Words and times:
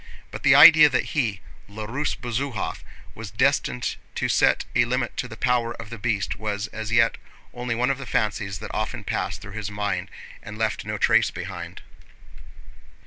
But 0.31 0.41
the 0.41 0.55
idea 0.55 0.89
that 0.89 1.09
he, 1.13 1.41
L'russe 1.67 2.15
Besuhof, 2.15 2.81
was 3.13 3.29
destined 3.29 3.97
to 4.15 4.27
set 4.27 4.65
a 4.75 4.85
limit 4.85 5.15
to 5.17 5.27
the 5.27 5.37
power 5.37 5.75
of 5.75 5.91
the 5.91 5.99
Beast 5.99 6.39
was 6.39 6.65
as 6.73 6.91
yet 6.91 7.19
only 7.53 7.75
one 7.75 7.91
of 7.91 7.99
the 7.99 8.07
fancies 8.07 8.57
that 8.61 8.71
often 8.73 9.03
passed 9.03 9.41
through 9.41 9.51
his 9.51 9.69
mind 9.69 10.09
and 10.41 10.57
left 10.57 10.85
no 10.85 10.97
trace 10.97 11.29
behind. 11.29 11.83